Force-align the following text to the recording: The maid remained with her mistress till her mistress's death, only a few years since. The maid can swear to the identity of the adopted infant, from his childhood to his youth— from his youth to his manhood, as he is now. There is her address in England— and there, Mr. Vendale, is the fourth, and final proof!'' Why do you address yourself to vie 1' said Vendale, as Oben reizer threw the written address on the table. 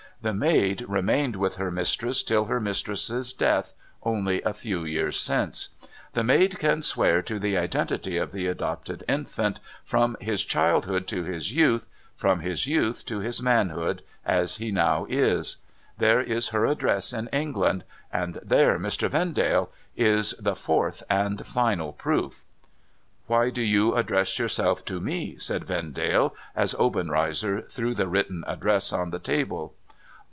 The 0.23 0.35
maid 0.35 0.85
remained 0.87 1.35
with 1.35 1.55
her 1.55 1.71
mistress 1.71 2.21
till 2.21 2.45
her 2.45 2.59
mistress's 2.59 3.33
death, 3.33 3.73
only 4.03 4.39
a 4.43 4.53
few 4.53 4.83
years 4.83 5.19
since. 5.19 5.69
The 6.13 6.23
maid 6.23 6.59
can 6.59 6.83
swear 6.83 7.23
to 7.23 7.39
the 7.39 7.57
identity 7.57 8.17
of 8.17 8.31
the 8.31 8.45
adopted 8.45 9.03
infant, 9.09 9.59
from 9.83 10.15
his 10.21 10.43
childhood 10.43 11.07
to 11.07 11.23
his 11.23 11.53
youth— 11.53 11.87
from 12.15 12.41
his 12.41 12.67
youth 12.67 13.03
to 13.07 13.17
his 13.21 13.41
manhood, 13.41 14.03
as 14.23 14.57
he 14.57 14.67
is 14.67 14.71
now. 14.75 15.07
There 15.97 16.21
is 16.21 16.49
her 16.49 16.65
address 16.67 17.13
in 17.13 17.27
England— 17.29 17.83
and 18.13 18.39
there, 18.43 18.77
Mr. 18.77 19.09
Vendale, 19.09 19.71
is 19.95 20.33
the 20.33 20.55
fourth, 20.55 21.01
and 21.09 21.43
final 21.47 21.93
proof!'' 21.93 22.43
Why 23.25 23.49
do 23.49 23.63
you 23.63 23.95
address 23.95 24.37
yourself 24.37 24.85
to 24.85 24.99
vie 24.99 25.31
1' 25.31 25.39
said 25.39 25.65
Vendale, 25.65 26.35
as 26.55 26.75
Oben 26.77 27.07
reizer 27.07 27.67
threw 27.71 27.95
the 27.95 28.07
written 28.07 28.43
address 28.47 28.93
on 28.93 29.09
the 29.09 29.17
table. 29.17 29.73